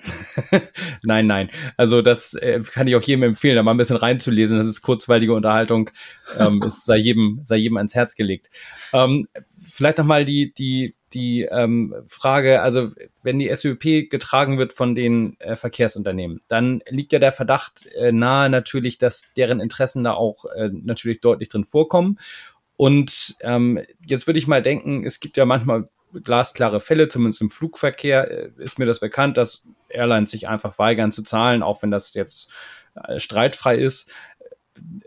[1.04, 1.50] nein, nein.
[1.78, 4.58] Also das äh, kann ich auch jedem empfehlen, da mal ein bisschen reinzulesen.
[4.58, 5.90] Das ist kurzweilige Unterhaltung.
[6.38, 8.50] Ähm, es sei jedem, sei jedem ans Herz gelegt.
[8.92, 12.92] Ähm, vielleicht nochmal die, die die ähm, Frage, also
[13.24, 18.12] wenn die SUP getragen wird von den äh, Verkehrsunternehmen, dann liegt ja der Verdacht äh,
[18.12, 22.20] nahe natürlich, dass deren Interessen da auch äh, natürlich deutlich drin vorkommen.
[22.78, 25.90] Und ähm, jetzt würde ich mal denken, es gibt ja manchmal
[26.24, 31.12] glasklare Fälle, zumindest im Flugverkehr äh, ist mir das bekannt, dass Airlines sich einfach weigern
[31.12, 32.52] zu zahlen, auch wenn das jetzt
[32.96, 34.12] äh, streitfrei ist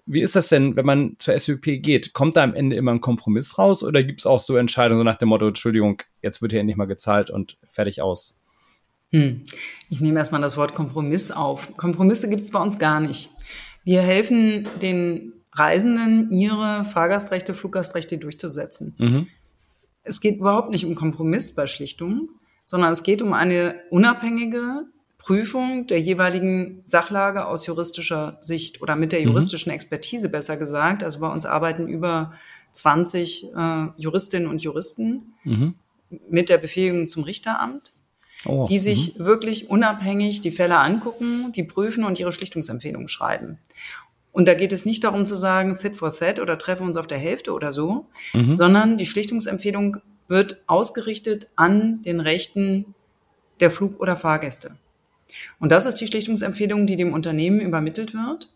[0.06, 2.12] wie ist das denn, wenn man zur SUP geht?
[2.12, 5.04] Kommt da am Ende immer ein Kompromiss raus oder gibt es auch so Entscheidungen so
[5.04, 8.38] nach dem Motto, Entschuldigung, jetzt wird hier endlich mal gezahlt und fertig aus?
[9.10, 9.42] Hm.
[9.88, 11.76] Ich nehme erstmal das Wort Kompromiss auf.
[11.76, 13.30] Kompromisse gibt es bei uns gar nicht.
[13.84, 18.94] Wir helfen den Reisenden, ihre Fahrgastrechte, Fluggastrechte durchzusetzen.
[18.98, 19.26] Mhm.
[20.02, 22.28] Es geht überhaupt nicht um Kompromiss bei Schlichtungen,
[22.66, 24.86] sondern es geht um eine unabhängige,
[25.24, 29.28] Prüfung der jeweiligen Sachlage aus juristischer Sicht oder mit der mhm.
[29.28, 31.02] juristischen Expertise besser gesagt.
[31.02, 32.34] Also bei uns arbeiten über
[32.72, 35.74] 20 äh, Juristinnen und Juristen mhm.
[36.28, 37.92] mit der Befähigung zum Richteramt,
[38.44, 39.24] oh, die sich mhm.
[39.24, 43.56] wirklich unabhängig die Fälle angucken, die prüfen und ihre Schlichtungsempfehlungen schreiben.
[44.30, 47.06] Und da geht es nicht darum zu sagen, sit for that oder treffen uns auf
[47.06, 48.58] der Hälfte oder so, mhm.
[48.58, 52.94] sondern die Schlichtungsempfehlung wird ausgerichtet an den Rechten
[53.60, 54.76] der Flug- oder Fahrgäste.
[55.58, 58.54] Und das ist die Schlichtungsempfehlung, die dem Unternehmen übermittelt wird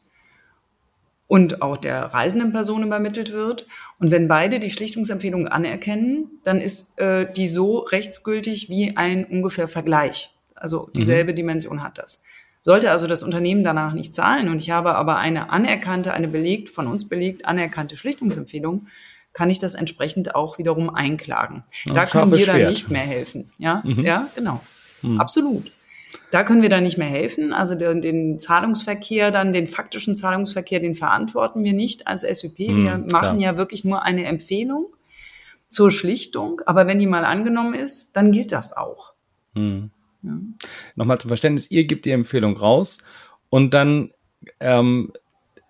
[1.29, 3.67] und auch der reisenden Person übermittelt wird.
[4.01, 9.69] Und wenn beide die Schlichtungsempfehlung anerkennen, dann ist äh, die so rechtsgültig wie ein ungefähr
[9.69, 10.31] Vergleich.
[10.55, 11.37] Also dieselbe mhm.
[11.37, 12.23] Dimension hat das.
[12.63, 16.71] Sollte also das Unternehmen danach nicht zahlen und ich habe aber eine anerkannte, eine belegt,
[16.71, 18.89] von uns belegt anerkannte Schlichtungsempfehlung,
[19.33, 21.63] kann ich das entsprechend auch wiederum einklagen.
[21.87, 23.53] Ja, da können wir dann nicht mehr helfen.
[23.59, 24.05] Ja, mhm.
[24.05, 24.61] ja, genau.
[25.03, 25.21] Mhm.
[25.21, 25.71] Absolut.
[26.31, 27.53] Da können wir dann nicht mehr helfen.
[27.53, 32.59] Also den, den, Zahlungsverkehr, dann den faktischen Zahlungsverkehr, den verantworten wir nicht als SUP.
[32.59, 33.37] Hm, wir machen klar.
[33.37, 34.95] ja wirklich nur eine Empfehlung
[35.69, 36.61] zur Schlichtung.
[36.67, 39.13] Aber wenn die mal angenommen ist, dann gilt das auch.
[39.55, 39.91] Hm.
[40.23, 40.33] Ja.
[40.97, 42.99] Nochmal zum Verständnis, ihr gebt die Empfehlung raus
[43.51, 44.13] und dann
[44.61, 45.13] ähm,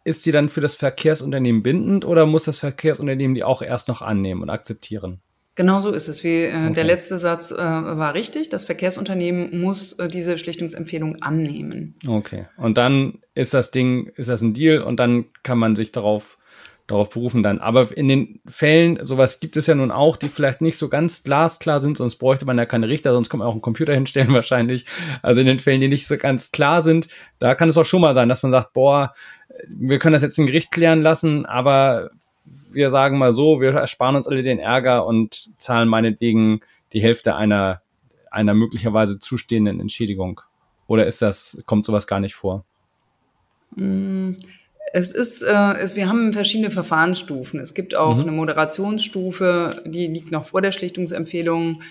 [0.05, 4.01] ist die dann für das Verkehrsunternehmen bindend oder muss das Verkehrsunternehmen die auch erst noch
[4.01, 5.20] annehmen und akzeptieren?
[5.59, 6.23] Genau so ist es.
[6.23, 6.75] Wie, äh, okay.
[6.75, 8.49] Der letzte Satz äh, war richtig.
[8.49, 11.97] Das Verkehrsunternehmen muss äh, diese Schlichtungsempfehlung annehmen.
[12.07, 12.47] Okay.
[12.57, 16.38] Und dann ist das Ding, ist das ein Deal und dann kann man sich darauf
[16.87, 17.59] darauf berufen dann.
[17.59, 21.25] Aber in den Fällen, sowas gibt es ja nun auch, die vielleicht nicht so ganz
[21.25, 24.33] glasklar sind, sonst bräuchte man ja keine Richter, sonst kann man auch einen Computer hinstellen
[24.33, 24.87] wahrscheinlich.
[25.23, 27.09] Also in den Fällen, die nicht so ganz klar sind,
[27.40, 29.12] da kann es auch schon mal sein, dass man sagt, boah,
[29.66, 32.11] wir können das jetzt im Gericht klären lassen, aber
[32.70, 36.61] wir sagen mal so, wir ersparen uns alle den Ärger und zahlen meinetwegen
[36.92, 37.83] die Hälfte einer,
[38.31, 40.40] einer möglicherweise zustehenden Entschädigung.
[40.87, 42.64] Oder ist das, kommt sowas gar nicht vor?
[43.76, 44.33] Mm,
[44.92, 47.61] es ist, äh, es, wir haben verschiedene Verfahrensstufen.
[47.61, 48.22] Es gibt auch mhm.
[48.22, 51.83] eine Moderationsstufe, die liegt noch vor der Schlichtungsempfehlung,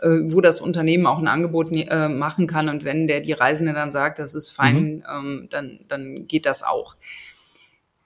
[0.00, 2.68] äh, wo das Unternehmen auch ein Angebot äh, machen kann.
[2.68, 5.02] Und wenn der die Reisende dann sagt, das ist fein, mhm.
[5.10, 6.96] ähm, dann, dann geht das auch.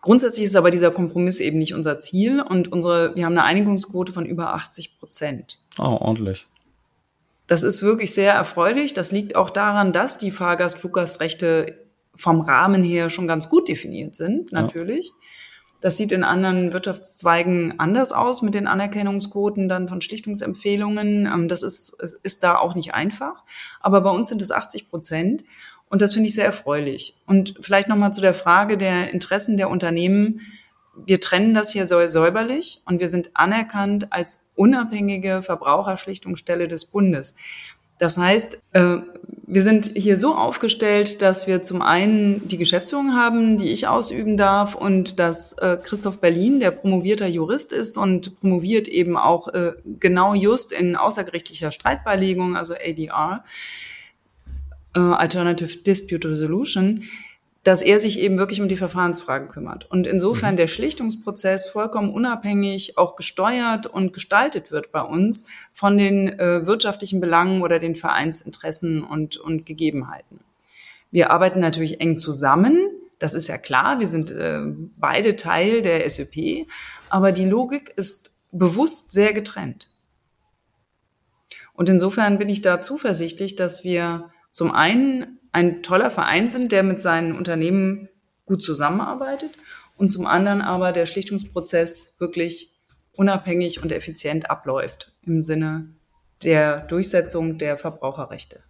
[0.00, 4.12] Grundsätzlich ist aber dieser Kompromiss eben nicht unser Ziel und unsere, wir haben eine Einigungsquote
[4.12, 5.58] von über 80 Prozent.
[5.78, 6.46] Oh, ordentlich.
[7.46, 8.94] Das ist wirklich sehr erfreulich.
[8.94, 11.78] Das liegt auch daran, dass die Fahrgast-Fluggastrechte
[12.14, 15.08] vom Rahmen her schon ganz gut definiert sind, natürlich.
[15.08, 15.14] Ja.
[15.80, 21.26] Das sieht in anderen Wirtschaftszweigen anders aus mit den Anerkennungsquoten dann von Schlichtungsempfehlungen.
[21.26, 23.44] Ähm, das ist, ist da auch nicht einfach.
[23.80, 25.44] Aber bei uns sind es 80 Prozent.
[25.90, 27.16] Und das finde ich sehr erfreulich.
[27.26, 30.40] Und vielleicht nochmal zu der Frage der Interessen der Unternehmen.
[31.04, 37.36] Wir trennen das hier säuberlich und wir sind anerkannt als unabhängige Verbraucherschlichtungsstelle des Bundes.
[37.98, 38.96] Das heißt, äh,
[39.46, 44.36] wir sind hier so aufgestellt, dass wir zum einen die Geschäftsführung haben, die ich ausüben
[44.36, 49.72] darf und dass äh, Christoph Berlin, der promovierter Jurist ist und promoviert eben auch äh,
[49.98, 53.44] genau just in außergerichtlicher Streitbeilegung, also ADR,
[54.94, 57.04] äh, Alternative Dispute Resolution,
[57.62, 59.90] dass er sich eben wirklich um die Verfahrensfragen kümmert.
[59.90, 60.58] Und insofern mhm.
[60.58, 67.20] der Schlichtungsprozess vollkommen unabhängig auch gesteuert und gestaltet wird bei uns von den äh, wirtschaftlichen
[67.20, 70.40] Belangen oder den Vereinsinteressen und, und Gegebenheiten.
[71.10, 72.78] Wir arbeiten natürlich eng zusammen.
[73.18, 73.98] Das ist ja klar.
[73.98, 74.62] Wir sind äh,
[74.96, 76.66] beide Teil der SÖP.
[77.10, 79.90] Aber die Logik ist bewusst sehr getrennt.
[81.74, 86.82] Und insofern bin ich da zuversichtlich, dass wir zum einen ein toller Verein sind, der
[86.82, 88.08] mit seinen Unternehmen
[88.46, 89.52] gut zusammenarbeitet
[89.96, 92.72] und zum anderen aber der Schlichtungsprozess wirklich
[93.16, 95.88] unabhängig und effizient abläuft im Sinne
[96.42, 98.62] der Durchsetzung der Verbraucherrechte.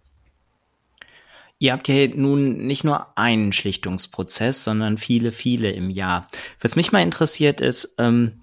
[1.57, 6.27] Ihr habt ja nun nicht nur einen Schlichtungsprozess, sondern viele, viele im Jahr.
[6.59, 8.40] Was mich mal interessiert ist, ähm,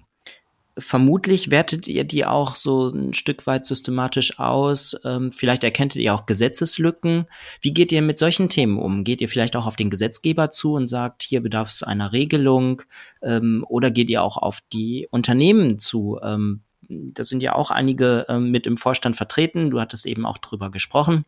[0.79, 4.99] vermutlich wertet ihr die auch so ein Stück weit systematisch aus.
[5.05, 7.25] Ähm, vielleicht erkennt ihr auch Gesetzeslücken.
[7.61, 9.03] Wie geht ihr mit solchen Themen um?
[9.03, 12.81] Geht ihr vielleicht auch auf den Gesetzgeber zu und sagt, hier bedarf es einer Regelung?
[13.21, 16.19] Ähm, oder geht ihr auch auf die Unternehmen zu?
[16.23, 19.69] Ähm, da sind ja auch einige ähm, mit im Vorstand vertreten.
[19.69, 21.25] Du hattest eben auch drüber gesprochen.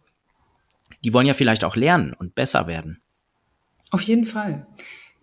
[1.04, 3.00] Die wollen ja vielleicht auch lernen und besser werden.
[3.92, 4.66] Auf jeden Fall.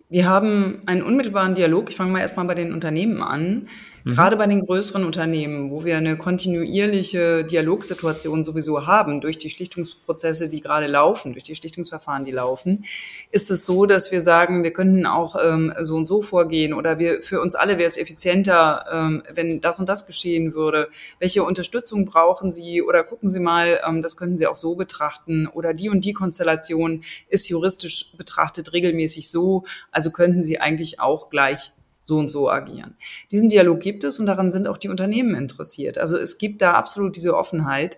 [0.09, 1.89] Wir haben einen unmittelbaren Dialog.
[1.89, 3.67] Ich fange mal erstmal bei den Unternehmen an.
[4.03, 4.11] Mhm.
[4.11, 10.49] Gerade bei den größeren Unternehmen, wo wir eine kontinuierliche Dialogsituation sowieso haben, durch die Schlichtungsprozesse,
[10.49, 12.85] die gerade laufen, durch die Schlichtungsverfahren, die laufen,
[13.31, 16.99] ist es so, dass wir sagen, wir könnten auch ähm, so und so vorgehen oder
[16.99, 20.89] wir, für uns alle wäre es effizienter, ähm, wenn das und das geschehen würde.
[21.19, 25.47] Welche Unterstützung brauchen Sie oder gucken Sie mal, ähm, das könnten Sie auch so betrachten
[25.47, 31.29] oder die und die Konstellation ist juristisch betrachtet regelmäßig so, also könnten Sie eigentlich auch
[31.29, 31.71] gleich
[32.09, 32.95] so und so agieren.
[33.31, 35.97] Diesen Dialog gibt es und daran sind auch die Unternehmen interessiert.
[35.97, 37.97] Also es gibt da absolut diese Offenheit,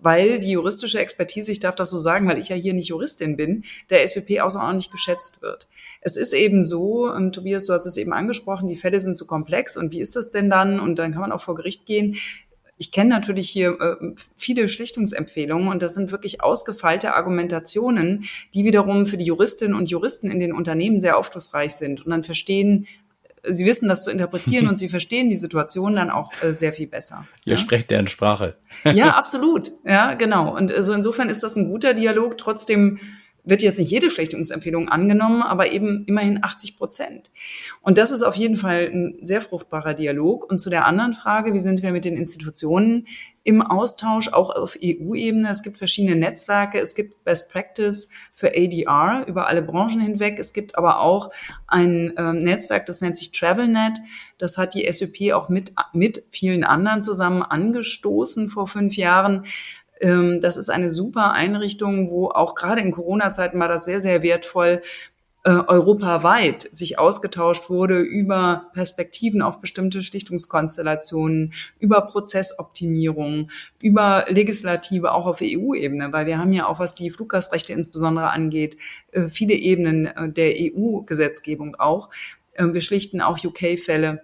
[0.00, 3.36] weil die juristische Expertise, ich darf das so sagen, weil ich ja hier nicht Juristin
[3.36, 5.68] bin, der SUP außerordentlich geschätzt wird.
[6.00, 9.26] Es ist eben so, ähm, Tobias, du hast es eben angesprochen, die Fälle sind zu
[9.26, 10.80] komplex und wie ist das denn dann?
[10.80, 12.16] Und dann kann man auch vor Gericht gehen.
[12.78, 19.06] Ich kenne natürlich hier äh, viele Schlichtungsempfehlungen und das sind wirklich ausgefeilte Argumentationen, die wiederum
[19.06, 22.88] für die Juristinnen und Juristen in den Unternehmen sehr aufschlussreich sind und dann verstehen,
[23.48, 26.86] sie wissen das zu interpretieren und sie verstehen die Situation dann auch äh, sehr viel
[26.86, 27.26] besser.
[27.44, 27.56] Ihr ja?
[27.56, 28.56] sprecht deren Sprache.
[28.84, 29.70] ja, absolut.
[29.84, 30.56] Ja, genau.
[30.56, 32.38] Und also insofern ist das ein guter Dialog.
[32.38, 32.98] Trotzdem
[33.44, 37.32] wird jetzt nicht jede Schlichtungsempfehlung angenommen, aber eben immerhin 80 Prozent.
[37.80, 40.48] Und das ist auf jeden Fall ein sehr fruchtbarer Dialog.
[40.48, 43.08] Und zu der anderen Frage, wie sind wir mit den Institutionen
[43.44, 45.50] im Austausch, auch auf EU-Ebene?
[45.50, 50.38] Es gibt verschiedene Netzwerke, es gibt Best Practice für ADR über alle Branchen hinweg.
[50.38, 51.30] Es gibt aber auch
[51.66, 53.98] ein äh, Netzwerk, das nennt sich TravelNet.
[54.38, 59.44] Das hat die SUP auch mit, mit vielen anderen zusammen angestoßen vor fünf Jahren
[60.00, 64.22] ähm, das ist eine super Einrichtung, wo auch gerade in Corona-Zeiten war das sehr, sehr
[64.22, 64.82] wertvoll,
[65.44, 73.50] äh, europaweit sich ausgetauscht wurde über Perspektiven auf bestimmte Schlichtungskonstellationen, über Prozessoptimierung,
[73.80, 78.76] über Legislative auch auf EU-Ebene, weil wir haben ja auch, was die Fluggastrechte insbesondere angeht,
[79.10, 82.10] äh, viele Ebenen äh, der EU-Gesetzgebung auch.
[82.58, 84.20] Wir schlichten auch UK-Fälle.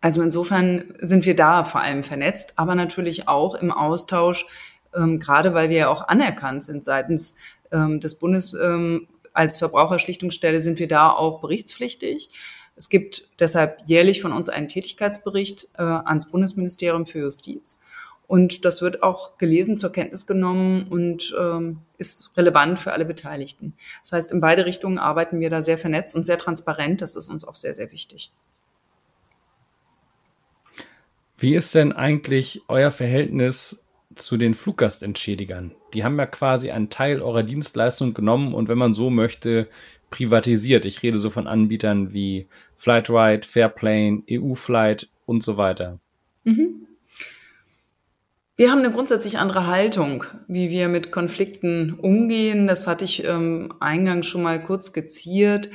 [0.00, 4.46] Also insofern sind wir da vor allem vernetzt, aber natürlich auch im Austausch,
[4.94, 7.34] ähm, gerade weil wir ja auch anerkannt sind seitens
[7.70, 12.30] ähm, des Bundes, ähm, als Verbraucherschlichtungsstelle sind wir da auch berichtspflichtig.
[12.76, 17.80] Es gibt deshalb jährlich von uns einen Tätigkeitsbericht äh, ans Bundesministerium für Justiz.
[18.26, 23.74] Und das wird auch gelesen, zur Kenntnis genommen und ähm, ist relevant für alle Beteiligten.
[24.00, 27.02] Das heißt, in beide Richtungen arbeiten wir da sehr vernetzt und sehr transparent.
[27.02, 28.32] Das ist uns auch sehr, sehr wichtig.
[31.36, 33.81] Wie ist denn eigentlich euer Verhältnis
[34.16, 35.72] zu den Fluggastentschädigern.
[35.94, 39.68] Die haben ja quasi einen Teil eurer Dienstleistung genommen und wenn man so möchte,
[40.10, 40.84] privatisiert.
[40.84, 42.46] Ich rede so von Anbietern wie
[42.76, 45.98] Flightride, Fairplane, EU-Flight und so weiter.
[46.44, 46.86] Mhm.
[48.54, 52.66] Wir haben eine grundsätzlich andere Haltung, wie wir mit Konflikten umgehen.
[52.66, 55.70] Das hatte ich ähm, eingangs schon mal kurz skizziert.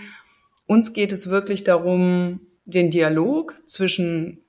[0.67, 4.41] Uns geht es wirklich darum, den Dialog zwischen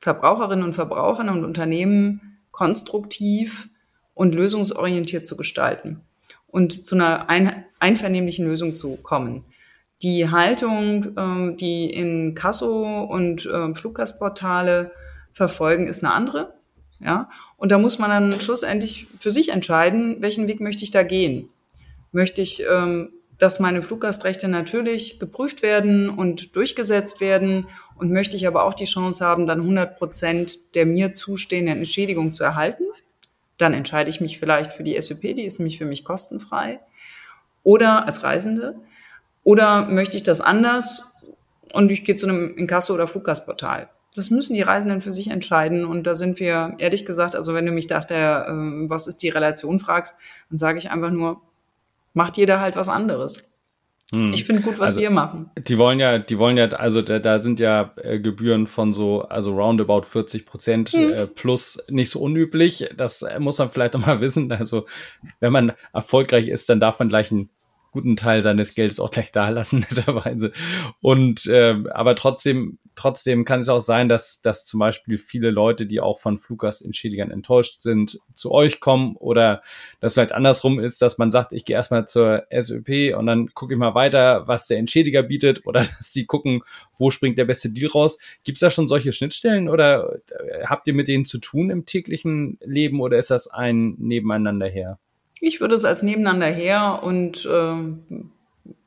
[0.00, 2.25] Verbraucherinnen und Verbrauchern und Unternehmen
[2.56, 3.68] konstruktiv
[4.14, 6.00] und lösungsorientiert zu gestalten
[6.46, 9.44] und zu einer ein, einvernehmlichen Lösung zu kommen.
[10.00, 14.90] Die Haltung, ähm, die in Kasso und ähm, Fluggastportale
[15.34, 16.54] verfolgen, ist eine andere.
[16.98, 21.02] Ja, und da muss man dann schlussendlich für sich entscheiden, welchen Weg möchte ich da
[21.02, 21.50] gehen.
[22.10, 27.66] Möchte ich, ähm, dass meine Fluggastrechte natürlich geprüft werden und durchgesetzt werden
[27.98, 32.34] und möchte ich aber auch die Chance haben, dann 100 Prozent der mir zustehenden Entschädigung
[32.34, 32.84] zu erhalten.
[33.58, 36.80] Dann entscheide ich mich vielleicht für die SUP, die ist nämlich für mich kostenfrei.
[37.62, 38.76] Oder als Reisende.
[39.44, 41.12] Oder möchte ich das anders
[41.72, 43.88] und ich gehe zu einem Inkasso- oder Fluggastportal.
[44.14, 45.84] Das müssen die Reisenden für sich entscheiden.
[45.84, 49.28] Und da sind wir, ehrlich gesagt, also wenn du mich dachte, äh, was ist die
[49.28, 50.16] Relation fragst,
[50.48, 51.40] dann sage ich einfach nur,
[52.14, 53.52] macht jeder halt was anderes.
[54.12, 54.32] Hm.
[54.32, 55.50] Ich finde gut, was also, wir machen.
[55.56, 59.22] Die wollen ja, die wollen ja, also da, da sind ja äh, Gebühren von so,
[59.22, 61.12] also roundabout 40 Prozent hm.
[61.12, 62.88] äh, plus nicht so unüblich.
[62.96, 64.52] Das äh, muss man vielleicht noch mal wissen.
[64.52, 64.86] Also
[65.40, 67.50] wenn man erfolgreich ist, dann darf man gleich ein
[67.96, 70.52] guten Teil seines Geldes auch gleich da lassen, netterweise.
[71.00, 75.86] Und äh, aber trotzdem, trotzdem kann es auch sein, dass, dass zum Beispiel viele Leute,
[75.86, 79.62] die auch von Fluggastentschädigern enttäuscht sind, zu euch kommen oder
[80.00, 83.72] das vielleicht andersrum ist, dass man sagt, ich gehe erstmal zur SÖP und dann gucke
[83.72, 86.60] ich mal weiter, was der Entschädiger bietet oder dass die gucken,
[86.98, 88.18] wo springt der beste Deal raus.
[88.44, 91.86] Gibt es da schon solche Schnittstellen oder äh, habt ihr mit denen zu tun im
[91.86, 94.98] täglichen Leben oder ist das ein Nebeneinander her?
[95.40, 97.74] Ich würde es als nebeneinander her und äh,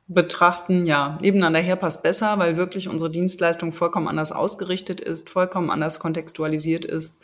[0.08, 5.70] betrachten, ja, nebeneinander her passt besser, weil wirklich unsere Dienstleistung vollkommen anders ausgerichtet ist, vollkommen
[5.70, 7.20] anders kontextualisiert ist.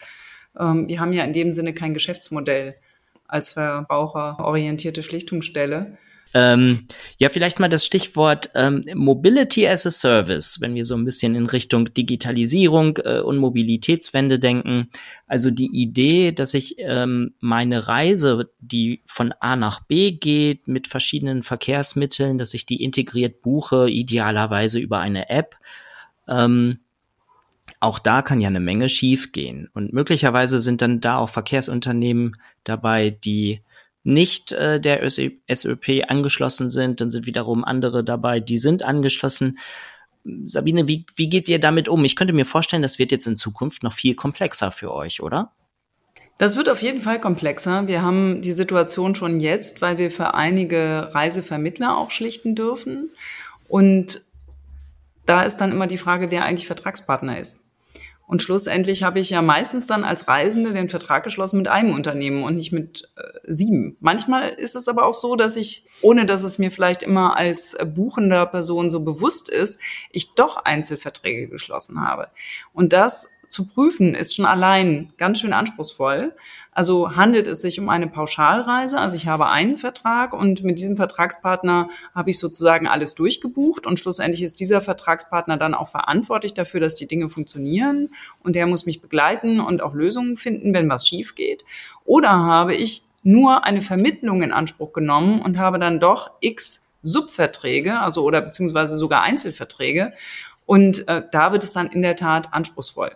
[0.58, 2.76] Ähm, wir haben ja in dem Sinne kein Geschäftsmodell
[3.26, 5.98] als verbraucherorientierte Schlichtungsstelle,
[6.36, 11.06] ähm, ja, vielleicht mal das Stichwort ähm, Mobility as a Service, wenn wir so ein
[11.06, 14.90] bisschen in Richtung Digitalisierung äh, und Mobilitätswende denken.
[15.26, 20.88] Also die Idee, dass ich ähm, meine Reise, die von A nach B geht, mit
[20.88, 25.56] verschiedenen Verkehrsmitteln, dass ich die integriert buche, idealerweise über eine App.
[26.28, 26.80] Ähm,
[27.80, 29.70] auch da kann ja eine Menge schiefgehen.
[29.72, 33.62] Und möglicherweise sind dann da auch Verkehrsunternehmen dabei, die
[34.06, 39.58] nicht äh, der SÖP angeschlossen sind, dann sind wiederum andere dabei, die sind angeschlossen.
[40.44, 42.04] Sabine, wie, wie geht ihr damit um?
[42.04, 45.52] Ich könnte mir vorstellen, das wird jetzt in Zukunft noch viel komplexer für euch, oder?
[46.38, 47.88] Das wird auf jeden Fall komplexer.
[47.88, 53.10] Wir haben die Situation schon jetzt, weil wir für einige Reisevermittler auch schlichten dürfen.
[53.66, 54.22] Und
[55.24, 57.65] da ist dann immer die Frage, wer eigentlich Vertragspartner ist.
[58.26, 62.42] Und schlussendlich habe ich ja meistens dann als Reisende den Vertrag geschlossen mit einem Unternehmen
[62.42, 63.96] und nicht mit äh, sieben.
[64.00, 67.76] Manchmal ist es aber auch so, dass ich, ohne dass es mir vielleicht immer als
[67.94, 69.78] buchender Person so bewusst ist,
[70.10, 72.28] ich doch Einzelverträge geschlossen habe.
[72.72, 76.34] Und das zu prüfen ist schon allein ganz schön anspruchsvoll.
[76.76, 79.00] Also handelt es sich um eine Pauschalreise.
[79.00, 83.98] Also ich habe einen Vertrag und mit diesem Vertragspartner habe ich sozusagen alles durchgebucht und
[83.98, 88.10] schlussendlich ist dieser Vertragspartner dann auch verantwortlich dafür, dass die Dinge funktionieren
[88.42, 91.64] und der muss mich begleiten und auch Lösungen finden, wenn was schief geht.
[92.04, 98.00] Oder habe ich nur eine Vermittlung in Anspruch genommen und habe dann doch x Subverträge,
[98.00, 100.12] also oder beziehungsweise sogar Einzelverträge.
[100.66, 103.12] Und äh, da wird es dann in der Tat anspruchsvoll.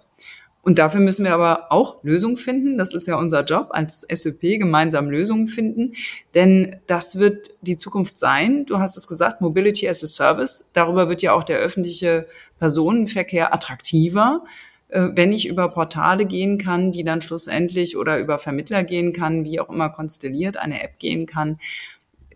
[0.62, 2.76] Und dafür müssen wir aber auch Lösungen finden.
[2.76, 5.94] Das ist ja unser Job als SEP, gemeinsam Lösungen finden.
[6.34, 8.66] Denn das wird die Zukunft sein.
[8.66, 10.70] Du hast es gesagt, Mobility as a Service.
[10.74, 12.26] Darüber wird ja auch der öffentliche
[12.58, 14.44] Personenverkehr attraktiver.
[14.88, 19.44] Äh, wenn ich über Portale gehen kann, die dann schlussendlich oder über Vermittler gehen kann,
[19.44, 21.58] wie auch immer konstelliert, eine App gehen kann,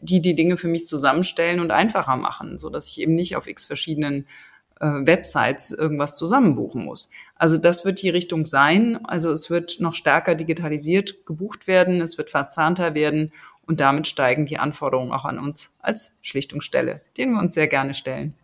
[0.01, 3.47] die die Dinge für mich zusammenstellen und einfacher machen, so dass ich eben nicht auf
[3.47, 4.27] x verschiedenen
[4.81, 7.11] äh, Websites irgendwas zusammenbuchen muss.
[7.37, 9.05] Also das wird die Richtung sein.
[9.05, 13.33] Also es wird noch stärker digitalisiert gebucht werden, es wird verzahnter werden
[13.67, 17.95] und damit steigen die Anforderungen auch an uns als Schlichtungsstelle, denen wir uns sehr gerne
[17.95, 18.35] stellen.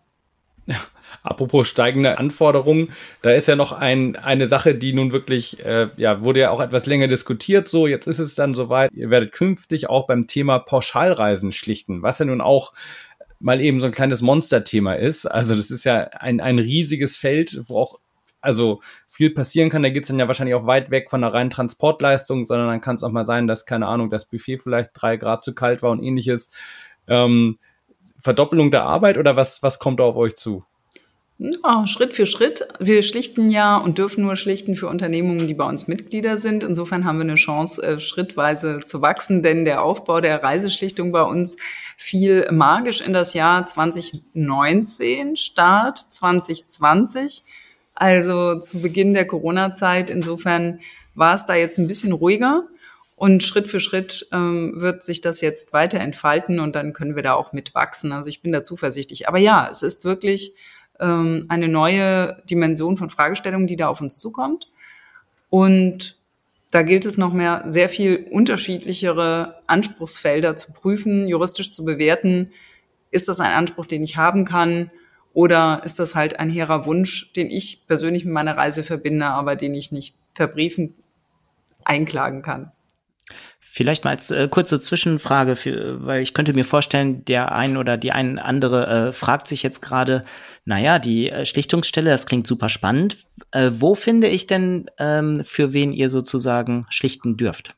[0.67, 0.77] Ja,
[1.23, 6.23] apropos steigende Anforderungen, da ist ja noch ein, eine Sache, die nun wirklich, äh, ja,
[6.23, 7.69] wurde ja auch etwas länger diskutiert.
[7.69, 8.93] So, jetzt ist es dann soweit.
[8.93, 12.73] Ihr werdet künftig auch beim Thema Pauschalreisen schlichten, was ja nun auch
[13.41, 15.27] mal eben so ein kleines Monsterthema ist.
[15.27, 18.01] Also das ist ja ein, ein riesiges Feld, wo auch
[18.41, 19.83] also viel passieren kann.
[19.83, 22.81] Da geht es dann ja wahrscheinlich auch weit weg von der reinen Transportleistung, sondern dann
[22.81, 25.83] kann es auch mal sein, dass, keine Ahnung, das Buffet vielleicht drei Grad zu kalt
[25.83, 26.53] war und ähnliches.
[27.09, 27.59] Ähm,
[28.21, 30.65] Verdoppelung der Arbeit oder was, was kommt auf euch zu?
[31.43, 32.69] Ja, Schritt für Schritt.
[32.81, 36.63] Wir schlichten ja und dürfen nur schlichten für Unternehmungen, die bei uns Mitglieder sind.
[36.63, 41.23] Insofern haben wir eine Chance, äh, schrittweise zu wachsen, denn der Aufbau der Reiseschlichtung bei
[41.23, 41.57] uns
[41.97, 47.45] fiel magisch in das Jahr 2019, Start 2020,
[48.01, 50.09] also zu Beginn der Corona-Zeit.
[50.09, 50.81] Insofern
[51.15, 52.65] war es da jetzt ein bisschen ruhiger.
[53.15, 57.23] Und Schritt für Schritt ähm, wird sich das jetzt weiter entfalten und dann können wir
[57.23, 58.13] da auch mitwachsen.
[58.13, 59.29] Also ich bin da zuversichtlich.
[59.29, 60.55] Aber ja, es ist wirklich
[60.99, 64.69] ähm, eine neue Dimension von Fragestellungen, die da auf uns zukommt.
[65.51, 66.17] Und
[66.71, 72.51] da gilt es noch mehr, sehr viel unterschiedlichere Anspruchsfelder zu prüfen, juristisch zu bewerten.
[73.11, 74.91] Ist das ein Anspruch, den ich haben kann?
[75.33, 79.57] Oder ist das halt ein hehrer Wunsch, den ich persönlich mit meiner Reise verbinde, aber
[79.57, 80.95] den ich nicht verbriefen
[81.85, 82.73] einklagen kann?
[83.73, 87.97] Vielleicht mal als äh, kurze Zwischenfrage, für, weil ich könnte mir vorstellen, der ein oder
[87.97, 90.25] die ein andere äh, fragt sich jetzt gerade,
[90.65, 93.17] naja, die äh, Schlichtungsstelle, das klingt super spannend.
[93.53, 97.77] Äh, wo finde ich denn, ähm, für wen ihr sozusagen schlichten dürft?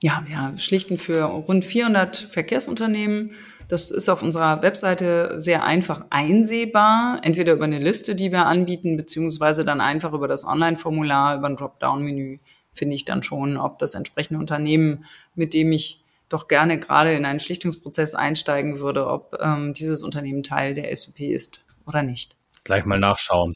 [0.00, 3.32] Ja, wir schlichten für rund 400 Verkehrsunternehmen.
[3.70, 8.96] Das ist auf unserer Webseite sehr einfach einsehbar, entweder über eine Liste, die wir anbieten,
[8.96, 12.40] beziehungsweise dann einfach über das Online-Formular, über ein Dropdown-Menü
[12.72, 15.04] finde ich dann schon, ob das entsprechende Unternehmen,
[15.36, 20.42] mit dem ich doch gerne gerade in einen Schlichtungsprozess einsteigen würde, ob ähm, dieses Unternehmen
[20.42, 22.34] Teil der SUP ist oder nicht.
[22.64, 23.54] Gleich mal nachschauen.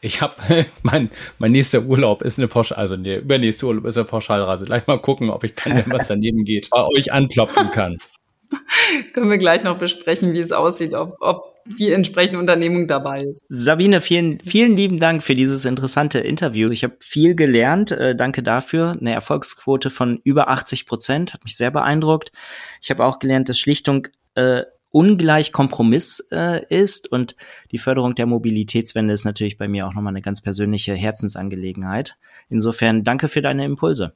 [0.00, 0.34] Ich habe
[0.84, 1.10] mein,
[1.40, 4.64] mein nächster Urlaub ist eine Pauschal, also der übernächste Urlaub ist eine Pauschalreise.
[4.64, 7.98] Gleich mal gucken, ob ich dann, was daneben geht, bei euch anklopfen kann.
[9.12, 13.44] Können wir gleich noch besprechen, wie es aussieht, ob, ob die entsprechende Unternehmung dabei ist.
[13.48, 16.70] Sabine, vielen, vielen lieben Dank für dieses interessante Interview.
[16.70, 17.90] Ich habe viel gelernt.
[17.90, 18.96] Äh, danke dafür.
[19.00, 22.32] Eine Erfolgsquote von über 80 Prozent hat mich sehr beeindruckt.
[22.80, 27.36] Ich habe auch gelernt, dass Schlichtung äh, ungleich Kompromiss äh, ist und
[27.70, 32.16] die Förderung der Mobilitätswende ist natürlich bei mir auch nochmal eine ganz persönliche Herzensangelegenheit.
[32.48, 34.14] Insofern danke für deine Impulse.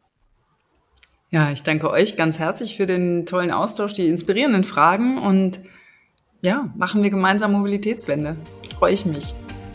[1.33, 5.61] Ja, ich danke euch ganz herzlich für den tollen Austausch, die inspirierenden Fragen und
[6.43, 8.35] ja, machen wir gemeinsam Mobilitätswende.
[8.78, 9.33] Freue ich mich.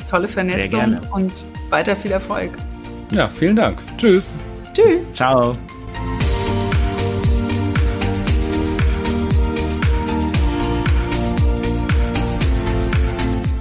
[0.10, 1.32] Tolle Vernetzung und
[1.70, 2.51] weiter viel Erfolg.
[3.12, 3.78] Ja, vielen Dank.
[3.97, 4.36] Tschüss.
[4.74, 5.14] Tschüss.
[5.14, 5.58] Ciao.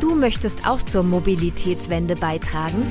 [0.00, 2.90] Du möchtest auch zur Mobilitätswende beitragen?